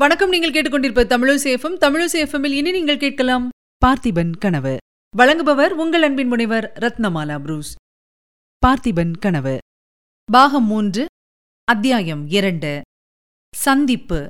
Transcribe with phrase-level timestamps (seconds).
[0.00, 0.28] வணக்கம்.
[0.28, 3.48] நீங்கள் கேட்டுக்கொண்டிருப்ப தமிழசேஃபம் தமிழசேஃபமில் இனி நீங்கள் கேட்கலாம்
[3.86, 4.76] பார்த்திபன் கனவு.
[5.18, 7.74] வழங்குபவர் உங்கள் அன்பின் முனைவர் ரத்னமாலா புரூஸ்.
[8.66, 9.58] பார்த்திபன் கனவு.
[10.32, 11.06] பாகம் மூன்று
[11.64, 12.80] அத்தியாயம் இரண்டு.
[13.54, 14.26] சந்திப்பு.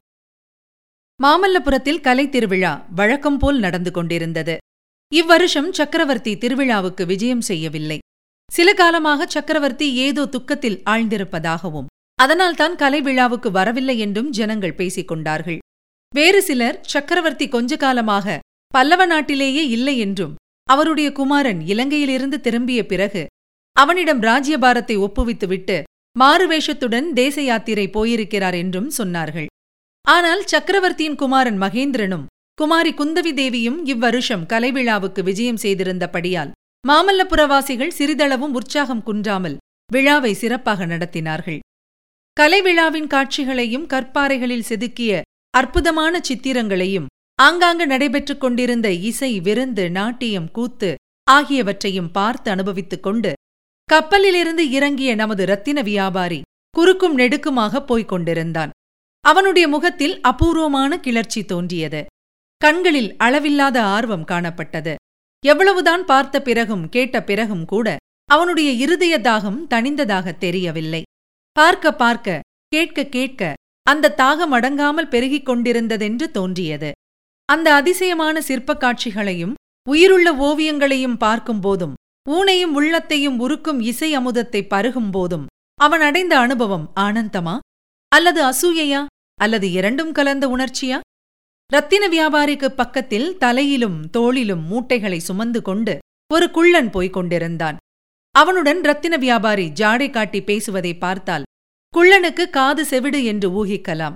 [1.22, 4.56] மாமல்லபுரத்தில் கலை திருவிழா வழக்கம் போல் நடந்து கொண்டிருந்தது.
[5.14, 7.98] இவ்வருஷம் சக்கரவர்த்தி திருவிழாவுக்கு விஜயம் செய்யவில்லை.
[8.50, 11.86] சில காலமாக சக்கரவர்த்தி ஏதோ துக்கத்தில் ஆழ்ந்திருப்பதாகவும்
[12.20, 15.60] அதனால்தான் கலை விழாவுக்கு வரவில்லை என்றும் ஜனங்கள் பேசிக் கொண்டார்கள்
[16.12, 18.38] வேறு சிலர் சக்கரவர்த்தி கொஞ்ச காலமாக
[18.74, 20.34] பல்லவ நாட்டிலேயே இல்லை என்றும்
[20.68, 23.22] அவருடைய குமாரன் இலங்கையிலிருந்து திரும்பிய பிறகு
[23.76, 25.76] அவனிடம் ராஜ்யபாரத்தை ஒப்புவித்துவிட்டு
[26.16, 29.48] மாறுவேஷத்துடன் தேச யாத்திரை போயிருக்கிறார் என்றும் சொன்னார்கள்.
[30.04, 32.28] ஆனால் சக்கரவர்த்தியின் குமாரன் மகேந்திரனும்
[32.58, 36.52] குமாரி குந்தவி தேவியும் இவ்வருஷம் கலைவிழாவுக்கு விஜயம் செய்திருந்தபடியால்
[36.84, 39.56] மாமல்லபுரவாசிகள் சிறிதளவும் உற்சாகம் குன்றாமல்
[39.90, 41.60] விழாவை சிறப்பாக நடத்தினார்கள்.
[42.40, 50.94] கலைவிழாவின் காட்சிகளையும் கற்பாறைகளில் செதுக்கிய அற்புதமான சித்திரங்களையும் ஆங்காங்கு நடைபெற்றுக் கொண்டிருந்த இசை விருந்து நாட்டியம் கூத்து
[51.30, 53.32] ஆகியவற்றையும் பார்த்து அனுபவித்துக் கொண்டு
[53.84, 58.70] கப்பலிலிருந்து இறங்கிய நமது ரத்தின வியாபாரி குறுக்கும் நெடுக்குமாக போய்க் கொண்டிருந்தான்.
[59.20, 62.06] அவனுடைய முகத்தில் அபூர்வமான கிளர்ச்சி தோன்றியது.
[62.56, 64.94] கண்களில் அளவில்லாத ஆர்வம் காணப்பட்டது.
[65.46, 71.02] எவ்வளவுதான் பார்த்த பிறகும் கேட்ட பிறகும் கூட அவனுடைய இருதய தாகம் தணிந்ததாகத் தெரியவில்லை.
[71.52, 76.92] பார்க்க பார்க்க கேட்க கேட்க அந்த தாகம் அடங்காமல் பெருகிக் கொண்டிருந்ததென்று தோன்றியது.
[77.44, 79.54] அந்த அதிசயமான சிற்பக் காட்சிகளையும்
[79.88, 81.92] உயிருள்ள ஓவியங்களையும் பார்க்கும்போதும்
[82.30, 85.46] ஊனையும் உள்ளத்தையும் உருக்கும் இசை அமுதத்தை பருகும் போதும்
[85.80, 87.58] அவன் அடைந்த அனுபவம் ஆனந்தமா?
[88.08, 89.06] அல்லது அசூயையா?
[89.40, 91.00] அல்லது இரண்டும் கலந்த உணர்ச்சியா?
[91.72, 95.98] ரத்தின வியாபாரிக்கு பக்கத்தில் தலையிலும் தோளிலும் மூட்டைகளை சுமந்து கொண்டு
[96.32, 97.76] ஒரு குள்ளன் போய்க் கொண்டிருந்தான்.
[98.30, 101.42] அவனுடன் ரத்தின வியாபாரி ஜாடை காட்டி பேசுவதை பார்த்தால்
[101.96, 104.14] குள்ளனுக்கு காது செவிடு என்று ஊகிக்கலாம்.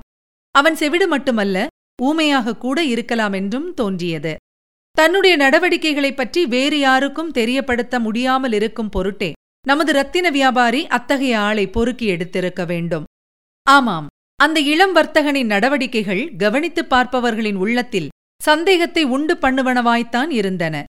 [0.50, 1.66] அவன் செவிடு மட்டுமல்ல
[2.02, 4.36] ஊமையாக கூட இருக்கலாம் என்றும் தோன்றியது.
[4.92, 9.32] தன்னுடைய நடவடிக்கைகளைப் பற்றி வேறு யாருக்கும் தெரியப்படுத்த முடியாமல் இருக்கும் பொருட்டே
[9.66, 13.04] நமது ரத்தின வியாபாரி அத்தகைய ஆளை பொறுக்கி எடுத்திருக்க வேண்டும்.
[13.62, 18.08] ஆமாம் அந்த இளம் வர்த்தகனின் நடவடிக்கைகள் கவனித்துப் பார்ப்பவர்களின் உள்ளத்தில்
[18.42, 20.84] சந்தேகத்தை உண்டு பண்ணுவனவாய்த்தான் இருந்தன.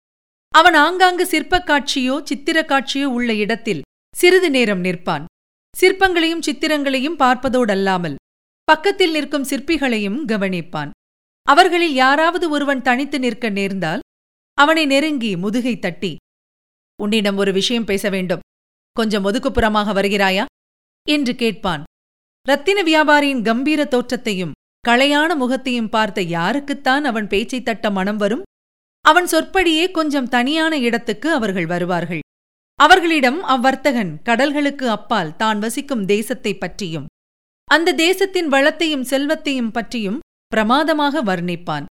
[0.53, 3.81] அவன் ஆங்காங்கு சிற்பக் காட்சியோ சித்திரக் காட்சியோ உள்ள இடத்தில்
[4.15, 5.25] சிறிது நேரம் நிற்பான்.
[5.81, 8.15] சிற்பங்களையும் சித்திரங்களையும் பார்ப்பதோடல்லாமல்
[8.63, 10.91] பக்கத்தில் நிற்கும் சிற்பிகளையும் கவனிப்பான்.
[11.43, 13.99] அவர்களில் யாராவது ஒருவன் தனித்து நிற்க நேர்ந்தால்
[14.53, 16.15] அவனை நெருங்கி முதுகை தட்டி
[17.01, 18.39] உன்னிடம் ஒரு விஷயம் பேச வேண்டும்.
[18.91, 20.45] கொஞ்சம் ஒதுக்குப்புறமாக வருகிறாயா?
[21.09, 21.83] என்று கேட்பான்.
[22.47, 24.51] ரத்தின வியாபாரியின் கம்பீர தோற்றத்தையும்
[24.87, 28.43] களையான முகத்தையும் பார்த்த யாருக்குத்தான் அவன் பேச்சைத் தட்ட மனம் வரும்?
[29.05, 32.19] அவன் சொற்படியே கொஞ்சம் தனியான இடத்துக்கு அவர்கள் வருவார்கள்.
[32.79, 37.05] அவர்களிடம் அவ்வர்த்தகன் கடல்களுக்கு அப்பால் தான் வசிக்கும் தேசத்தைப் பற்றியும்
[37.67, 41.85] அந்த தேசத்தின் வளத்தையும் செல்வத்தையும் பற்றியும் பிரமாதமாக வர்ணிப்பான்.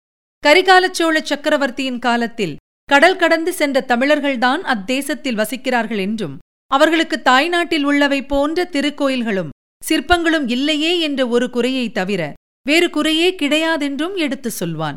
[0.46, 6.38] கரிகாலச்சோழ சக்கரவர்த்தியின் காலத்தில் கடல் கடந்து சென்ற தமிழர்கள்தான் அத்தேசத்தில் வசிக்கிறார்கள் என்றும்
[6.70, 12.32] அவர்களுக்கு தாய்நாட்டில் உள்ளவை போன்ற திருக்கோயில்களும் சிற்பங்களும் இல்லையே என்ற ஒரு குறையை தவிர
[12.66, 14.96] வேறு குறையே கிடையாதென்றும் எடுத்துச் சொல்வான்.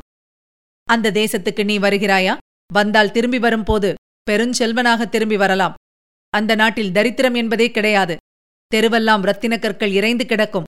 [0.84, 2.38] அந்த தேசத்துக்கு நீ வருகிறாயா?
[2.74, 3.94] வந்தால் திரும்பி வரும்போது
[4.32, 5.74] பெருஞ்செல்வனாக திரும்பி வரலாம்.
[6.30, 8.18] அந்த நாட்டில் தரித்திரம் என்பதே கிடையாது.
[8.76, 10.64] தெருவெல்லாம் ரத்தின கற்கள் இறைந்து கிடக்கும்.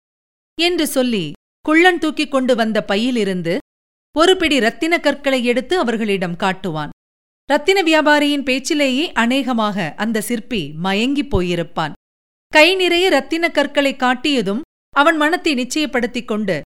[0.62, 1.32] என்று சொல்லி
[1.62, 3.58] குள்ளன் தூக்கிக் கொண்டு வந்த பையிலிருந்து
[4.18, 6.90] ஒரு பிடி ரத்தின கற்களை எடுத்து அவர்களிடம் காட்டுவான்.
[7.46, 11.94] ரத்தின வியாபாரியின் பேச்சிலேயே அநேகமாக அந்த சிற்பி மயங்கிப் போயிருப்பான்.
[12.48, 16.62] கை நிறைய ரத்தின கற்களை காட்டியதும் அவன் மனத்தை நிச்சயப்படுத்திக் கொண்டு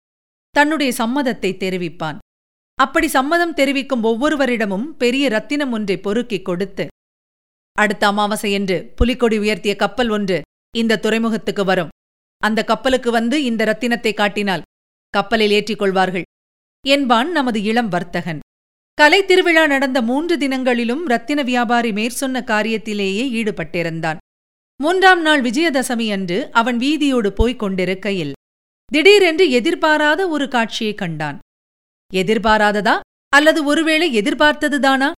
[0.50, 2.18] தன்னுடைய சம்மதத்தை தெரிவிப்பான்.
[2.78, 6.86] அப்படி சம்மதம் தெரிவிக்கும் ஒவ்வொருவரிடமும் பெரிய ரத்தினம் ஒன்றை பொறுக்கிக் கொடுத்து
[7.72, 10.42] அடுத்த அமாவாசையன்று புலிக்கொடி உயர்த்திய கப்பல் ஒன்று
[10.76, 11.88] இந்த துறைமுகத்துக்கு வரும்.
[12.38, 14.62] அந்த கப்பலுக்கு வந்து இந்த ரத்தினத்தை காட்டினால்
[15.10, 16.22] கப்பலில் ஏற்றிக் கொள்வார்கள்
[16.86, 18.38] என்பான் நமது இளம் வர்த்தகன்.
[18.94, 24.16] கலை திருவிழா நடந்த மூன்று தினங்களிலும் ரத்தின வியாபாரி மேற்சொன்ன காரியத்திலேயே ஈடுபட்டிருந்தான்.
[24.82, 28.32] மூன்றாம் நாள் விஜயதசமி அன்று அவன் வீதியோடு போய்க் கொண்டிருக்கையில்
[28.92, 31.38] திடீரென்று எதிர்பாராத ஒரு காட்சியைக் கண்டான்.
[32.14, 33.00] எதிர்பாராததா?
[33.28, 35.12] அல்லது ஒருவேளை எதிர்பார்த்ததுதானா?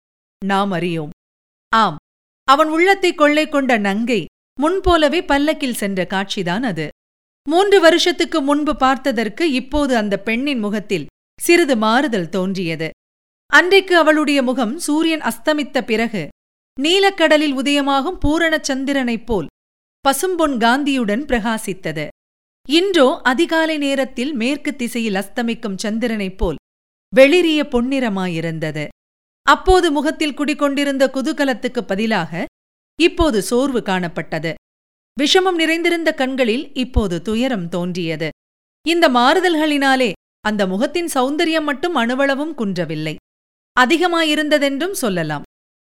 [0.45, 1.09] நாம் அறியோம்.
[1.69, 1.97] ஆம்.
[2.45, 4.25] அவன் உள்ளத்தை கொள்ளை கொண்ட நங்கை
[4.61, 6.89] முன்போலவே பல்லக்கில் சென்ற காட்சிதான் அது.
[7.49, 11.07] மூன்று வருஷத்துக்கு முன்பு பார்த்ததற்கு இப்போது அந்த பெண்ணின் முகத்தில்
[11.41, 12.91] சிறிது மாறுதல் தோன்றியது.
[13.47, 16.29] அன்றைக்கு அவளுடைய முகம் சூரியன் அஸ்தமித்த பிறகு
[16.81, 19.47] நீலக்கடலில் உதயமாகும் பூரணச் சந்திரனைப் போல்
[20.09, 22.09] பசும்பொன் காந்தியுடன் பிரகாசித்தது.
[22.69, 26.57] இன்றோ அதிகாலை நேரத்தில் மேற்கு திசையில் அஸ்தமிக்கும் சந்திரனைப் போல்
[27.17, 28.89] வெளிரிய பொன்னிறமாயிருந்தது.
[29.43, 32.45] அப்போது முகத்தில் குடிகொண்டிருந்த குதூகலத்துக்கு பதிலாக
[33.01, 34.55] இப்போது சோர்வு காணப்பட்டது.
[35.21, 38.29] விஷமம் நிறைந்திருந்த கண்களில் இப்போது துயரம் தோன்றியது.
[38.87, 43.17] இந்த மாறுதல்களினாலே அந்த முகத்தின் சௌந்தரியம் மட்டும் அணுவளவும் குன்றவில்லை.
[43.81, 45.43] அதிகமாயிருந்ததென்றும் சொல்லலாம்.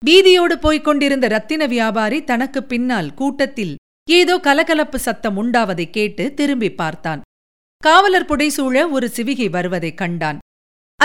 [0.05, 3.75] வீதியோடு போய்க் கொண்டிருந்த ரத்தின வியாபாரி தனக்கு பின்னால் கூட்டத்தில்
[4.09, 7.21] ஏதோ கலகலப்பு சத்தம் உண்டாவதைக் கேட்டு திரும்பி பார்த்தான்.
[7.77, 10.39] காவலர் புடைசூழ ஒரு சிவிகை வருவதைக் கண்டான்.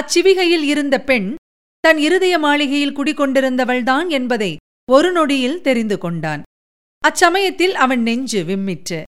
[0.01, 1.35] அச்சிவிகையில் இருந்த பெண்
[1.81, 4.57] தன் இருதய மாளிகையில் குடிகொண்டிருந்தவள்தான் என்பதை
[4.91, 6.43] ஒரு நொடியில் தெரிந்து கொண்டான்.
[7.09, 9.03] அச்சமயத்தில் அவன் நெஞ்சு விம்மிற்று.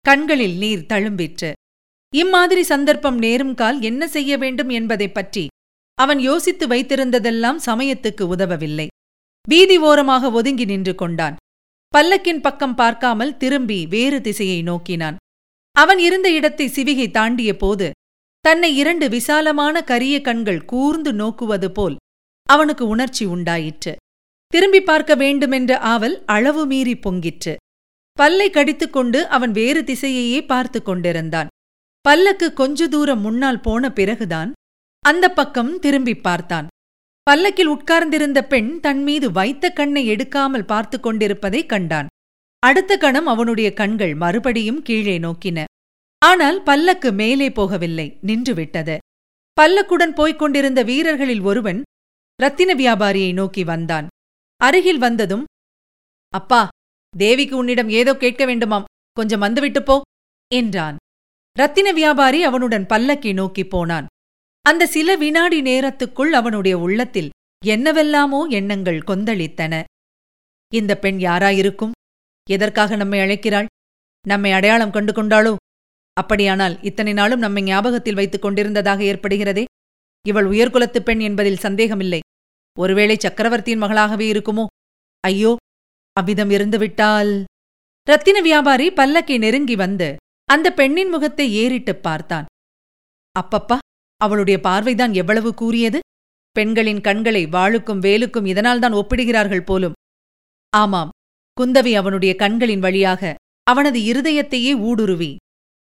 [0.00, 1.52] கண்களில் நீர் தழும்பிற்று.
[2.14, 5.46] இம்மாதிரி சந்தர்ப்பம் நேரும் கால் என்ன செய்ய வேண்டும் என்பதைப் பற்றி
[5.94, 8.86] அவன் யோசித்து வைத்திருந்ததெல்லாம் சமயத்துக்கு உதவவில்லை.
[9.48, 11.36] வீதி ஓரமாக ஒதுங்கி நின்று கொண்டான்.
[11.96, 15.16] பல்லக்கின் பக்கம் பார்க்காமல் திரும்பி வேறு திசையை நோக்கினான்.
[15.72, 17.90] அவன் இருந்த இடத்தை சிவிகை தாண்டிய போது
[18.40, 21.96] தன்னை இரண்டு விசாலமான கரிய கண்கள் கூர்ந்து நோக்குவது போல்
[22.48, 23.96] அவனுக்கு உணர்ச்சி உண்டாயிற்று.
[24.46, 27.56] திரும்பி பார்க்க வேண்டுமென்ற ஆவல் அளவு மீறி பொங்கிற்று.
[28.12, 31.46] பல்லை கடித்துக்கொண்டு அவன் வேறு திசையையே பார்த்து கொண்டிருந்தான்.
[32.00, 34.52] பல்லக்கு கொஞ்ச தூரம் முன்னால் போன பிறகுதான்
[35.00, 36.66] அந்த பக்கம் திரும்பி பார்த்தான்.
[37.22, 42.06] பல்லக்கில் உட்கார்ந்திருந்த பெண் தன் மீது வைத்த கண்ணை எடுக்காமல் பார்த்து கொண்டிருப்பதைக் கண்டான்.
[42.58, 45.64] அடுத்த கணம் அவனுடைய கண்கள் மறுபடியும் கீழே நோக்கின.
[46.22, 48.98] ஆனால் பல்லக்கு மேலே போகவில்லை நின்றுவிட்டது.
[49.60, 51.82] பல்லக்குடன் போய்க் கொண்டிருந்த வீரர்களில் ஒருவன்
[52.36, 54.06] ரத்தின வியாபாரியை நோக்கி வந்தான்.
[54.56, 55.44] அருகில் வந்ததும்
[56.28, 56.68] அப்பா
[57.18, 58.84] தேவிக்கு உன்னிடம் ஏதோ கேட்க வேண்டுமாம்.
[59.12, 60.00] கொஞ்சம் வந்துவிட்டு போ
[60.54, 60.96] என்றான்.
[61.56, 64.06] ரத்தின வியாபாரி அவனுடன் பல்லக்கை நோக்கிப் போனான்.
[64.64, 67.30] அந்த சில வினாடி நேரத்துக்குள் அவனுடைய உள்ளத்தில்
[67.66, 69.82] என்னவெல்லாமோ எண்ணங்கள் கொந்தளித்தன.
[70.72, 71.96] இந்த பெண் யாராயிருக்கும்?
[72.50, 73.66] எதற்காக நம்மை அழைக்கிறாள்?
[74.26, 75.56] நம்மை அடையாளம் கண்டு கொண்டாளோ?
[76.20, 79.64] அப்படியானால் இத்தனை நாளும் நம்மை ஞாபகத்தில் வைத்துக் கொண்டிருந்ததாக ஏற்படுகிறதே?
[80.28, 82.20] இவள் உயர்குலத்துப் பெண் என்பதில் சந்தேகமில்லை.
[82.78, 84.64] ஒருவேளை சக்கரவர்த்தியின் மகளாகவே இருக்குமோ?
[85.20, 85.56] ஐயோ
[86.12, 87.44] அவ்விதம் இருந்துவிட்டால்.
[88.06, 92.46] ரத்தின வியாபாரி பல்லக்கை நெருங்கி வந்து அந்த பெண்ணின் முகத்தை ஏறிட்டுப் பார்த்தான்.
[93.40, 93.78] அப்பப்பா
[94.16, 96.00] அவளுடைய பார்வைதான் எவ்வளவு கூறியது?
[96.52, 99.92] பெண்களின் கண்களை வாளுக்கும் வேலுக்கும் இதனால்தான் ஒப்பிடுகிறார்கள் போலும்.
[100.76, 101.10] ஆமாம்
[101.60, 105.36] குந்தவி அவனுடைய கண்களின் வழியாக அவனது இருதயத்தையே ஊடுருவி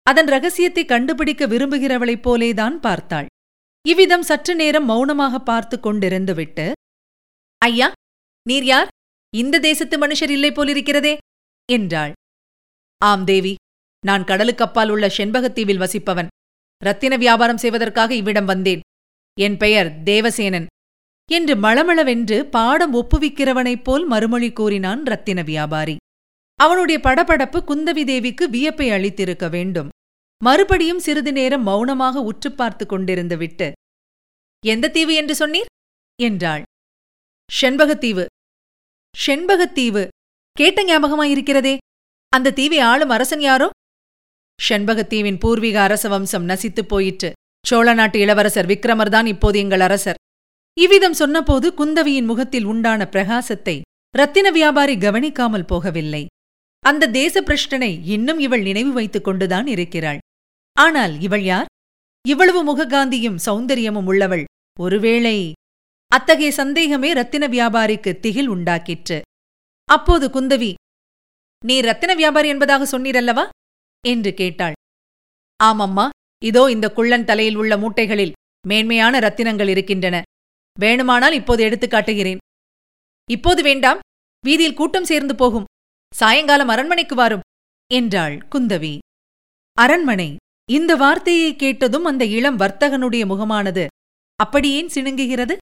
[0.07, 3.29] அதன் ரகசியத்தை கண்டுபிடிக்க விரும்புகிறவளைப் போலேதான் பார்த்தாள்.
[3.85, 6.67] இவ்விதம் சற்று நேரம் மௌனமாக பார்த்து கொண்டிருந்துவிட்டு
[7.63, 7.89] ஐயா
[8.47, 8.89] நீர் யார்?
[9.33, 11.15] இந்த தேசத்து மனுஷர் இல்லை போலிருக்கிறதே
[11.73, 12.13] என்றாள்.
[13.01, 13.55] ஆம் தேவி
[14.07, 16.31] நான் கடலுக்கப்பால் உள்ள செண்பகத்தீவில் வசிப்பவன்.
[16.83, 18.83] ரத்தின வியாபாரம் செய்வதற்காக இவ்விடம் வந்தேன்.
[19.41, 20.67] என் பெயர் தேவசேனன்
[21.29, 25.97] என்று மளமளவென்று பாடம் ஒப்புவிக்கிறவனைப் போல் மறுமொழி கூறினான் ரத்தின வியாபாரி.
[26.61, 29.89] அவனுடைய படபடப்பு குந்தவி தேவிக்கு வியப்பை அளித்திருக்க வேண்டும்.
[30.45, 33.73] மறுபடியும் சிறிது நேரம் மௌனமாக உற்று பார்த்து கொண்டிருந்து விட்டு
[34.67, 35.71] எந்த தீவு என்று சொன்னீர்?
[36.23, 36.63] என்றாள்.
[37.61, 38.27] செண்பகத்தீவு.
[39.27, 40.09] செண்பகத்தீவு?
[40.53, 41.77] கேட்ட ஞாபகமாயிருக்கிறதே.
[42.29, 43.71] அந்த தீவை ஆளும் அரசன் யாரோ?
[44.69, 47.33] செண்பகத்தீவின் பூர்வீக அரச வம்சம் நசித்துப் போயிற்று.
[47.67, 50.17] சோழ நாட்டு இளவரசர் விக்ரமர்தான் இப்போது எங்கள் அரசர்.
[50.81, 53.81] இவ்விதம் சொன்னபோது குந்தவியின் முகத்தில் உண்டான பிரகாசத்தை
[54.11, 56.27] ரத்தின வியாபாரி கவனிக்காமல் போகவில்லை.
[56.79, 60.19] அந்த தேச பிரஷ்டனை இன்னும் இவள் நினைவு வைத்துக் கொண்டுதான் இருக்கிறாள்.
[60.77, 61.67] ஆனால் இவள் யார்?
[62.29, 64.45] இவ்வளவு முககாந்தியும் சௌந்தரியமும் உள்ளவள்
[64.81, 65.53] ஒருவேளை
[66.09, 69.21] அத்தகைய சந்தேகமே ரத்தின வியாபாரிக்கு திகில் உண்டாக்கிற்று.
[69.85, 70.75] அப்போது குந்தவி
[71.65, 73.49] நீ ரத்தின வியாபாரி என்பதாக சொன்னீரல்லவா?
[74.07, 74.73] என்று கேட்டாள்.
[75.65, 76.09] ஆமம்மா
[76.45, 78.33] இதோ இந்த குள்ளன் தலையில் உள்ள மூட்டைகளில்
[78.67, 80.23] மேன்மையான ரத்தினங்கள் இருக்கின்றன.
[80.81, 82.39] வேணுமானால் இப்போது எடுத்துக் காட்டுகிறேன்.
[83.31, 83.99] இப்போது வேண்டாம்.
[84.45, 85.65] வீதியில் கூட்டம் சேர்ந்து போகும்.
[86.15, 87.41] சாயங்காலம் அரண்மனைக்கு வாரும்
[87.95, 88.99] என்றாள் குந்தவி.
[89.73, 90.37] அரண்மனை
[90.73, 93.87] இந்த வார்த்தையை கேட்டதும் அந்த இளம் வர்த்தகனுடைய முகமானது
[94.37, 95.57] அப்படியேன் சிணுங்குகிறது?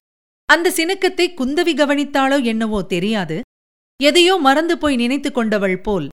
[0.45, 3.41] அந்த சிணுக்கத்தை குந்தவி கவனித்தாளோ என்னவோ தெரியாது.
[4.03, 6.07] எதையோ மறந்து போய் நினைத்துக் கொண்டவள் போல்.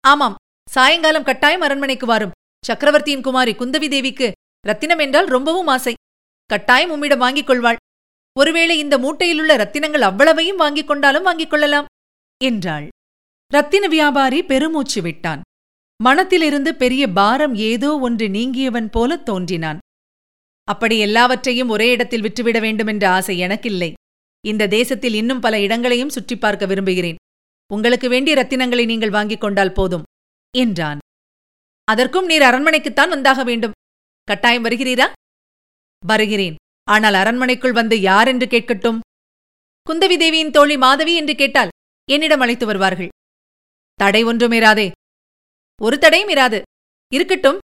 [0.00, 0.34] ஆமாம்
[0.70, 2.30] சாயங்காலம் கட்டாயம் அரண்மனைக்கு வாரும்.
[2.66, 4.32] சக்கரவர்த்தியின் குமாரி குந்தவி தேவிக்கு
[4.66, 5.94] ரத்தினம் என்றால் ரொம்பவும் ஆசை.
[6.46, 7.76] கட்டாயம் உம்மிடம் வாங்கிக் கொள்வாள்.
[8.38, 11.86] ஒருவேளை இந்த மூட்டையிலுள்ள ரத்தினங்கள் அவ்வளவையும் வாங்கிக் கொண்டாலும் வாங்கிக் கொள்ளலாம்.
[12.44, 12.88] என்றாள்.
[13.52, 15.42] ரத்தின வியாபாரி பெருமூச்சு விட்டான்.
[15.96, 19.78] மனத்திலிருந்து பெரிய பாரம் ஏதோ ஒன்று நீங்கியவன் போலத் தோன்றினான்.
[20.64, 23.92] அப்படி எல்லாவற்றையும் ஒரே இடத்தில் விற்றுவிட வேண்டுமென்ற ஆசை எனக்கில்லை.
[24.46, 27.16] இந்த தேசத்தில் இன்னும் பல இடங்களையும் சுற்றிப் பார்க்க விரும்புகிறேன்.
[27.72, 30.02] உங்களுக்கு வேண்டிய ரத்தினங்களை நீங்கள் வாங்கிக் கொண்டால் போதும்
[30.58, 30.98] என்றான்.
[31.84, 33.72] அதற்கும் நீர் அரண்மனைக்குத்தான் வந்தாக வேண்டும்.
[34.24, 35.12] கட்டாயம் வருகிறீரா?
[36.06, 36.54] வருகிறேன்.
[36.84, 39.00] ஆனால் அரண்மனைக்குள் வந்து யார் என்று கேட்கட்டும்.
[39.90, 41.68] குந்தவி தேவியின் தோழி மாதவி என்று கேட்டால்
[42.10, 43.08] என்னிடம் அழைத்து வருவார்கள்.
[43.94, 44.90] தடை ஒன்றும் இராதே
[45.80, 46.62] ஒரு தடையும் இராது.
[47.12, 47.58] இருக்கட்டும்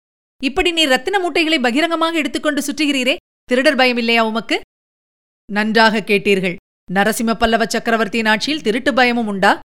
[0.43, 3.17] இப்படி நீ ரத்தின மூட்டைகளை பகிரங்கமாக எடுத்துக்கொண்டு சுற்றுகிறீரே?
[3.45, 4.61] திருடர் பயம் இல்லையா உமக்கு?
[5.53, 6.57] நன்றாக கேட்டீர்கள்.
[6.95, 9.59] நரசிம்ம பல்லவ சக்கரவர்த்தியின் ஆட்சியில் திருட்டு பயமும் உண்டா?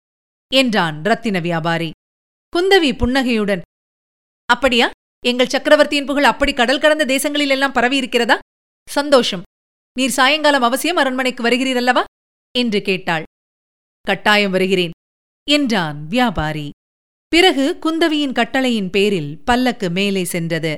[0.55, 1.91] என்றான் ரத்தின வியாபாரி.
[2.57, 3.61] குந்தவி புன்னகையுடன்
[4.47, 4.91] அப்படியா?
[5.27, 8.39] எங்கள் சக்கரவர்த்தியின் புகழ் அப்படி கடல் கடந்த தேசங்களிலெல்லாம் பரவியிருக்கிறதா பரவி இருக்கிறதா?
[8.89, 9.43] சந்தோஷம்.
[9.93, 12.05] நீர் சாயங்காலம் அவசியம் அரண்மனைக்கு வருகிறீரல்லவா
[12.59, 13.23] என்று கேட்டாள்.
[14.01, 14.91] கட்டாயம் வருகிறேன்
[15.51, 16.71] என்றான் வியாபாரி.
[17.33, 20.73] பிறகு குந்தவியின் கட்டளையின் பேரில் பல்லக்கு மேலே சென்றது.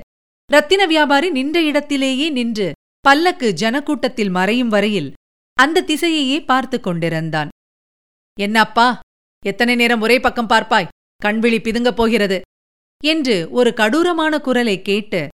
[0.50, 2.66] ரத்தின வியாபாரி நின்ற இடத்திலேயே நின்று
[3.00, 5.10] பல்லக்கு ஜனக்கூட்டத்தில் மறையும் வரையில்
[5.58, 7.50] அந்த திசையையே பார்த்து கொண்டிருந்தான்.
[8.40, 8.88] என்னப்பா
[9.44, 10.90] எத்தனை நேரம் ஒரே பக்கம் பார்ப்பாய்?
[11.24, 12.38] கண்விழி பிதுங்கப் போகிறது
[13.04, 15.28] என்று ஒரு கடூரமான குரலை கேட்டு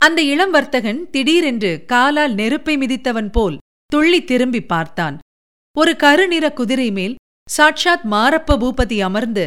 [0.00, 5.18] அந்த இளம் வர்த்தகன் திடீரென்று காலால் நெருப்பை மிதித்தவன் போல் துள்ளி திரும்பி பார்த்தான்.
[5.76, 7.14] ஒரு கருநிற குதிரை மேல்
[7.50, 9.44] சாட்சாத் மாரப்ப பூபதி அமர்ந்து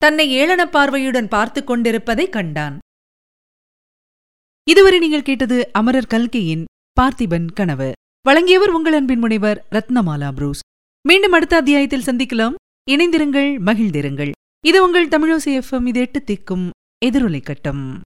[0.00, 2.78] தன்னை ஏளனப் பார்வையுடன் பார்த்துக் கொண்டிருப்பதை கண்டான்.
[4.68, 6.64] இதுவரை நீங்கள் கேட்டது அமரர் கல்கியின்
[7.00, 7.92] பார்த்திபன் கனவு.
[8.20, 10.60] வழங்கியவர் உங்கள் அன்பின் முனைவர் ரத்னமாலா புரூஸ்.
[11.08, 12.54] மீண்டும் அடுத்த அத்தியாயத்தில் சந்திக்கலாம்.
[12.90, 14.30] இணைந்திருங்கள் மகிழ்ந்திருங்கள்.
[14.66, 16.70] இது உங்கள் தமிழோசி எஃப்எம் இது எட்டு திக்கும்
[17.06, 18.00] எதிரொலை கட்டம்.